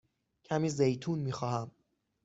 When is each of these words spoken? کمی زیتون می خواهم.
کمی 0.45 0.69
زیتون 0.69 1.19
می 1.19 1.31
خواهم. 1.31 1.71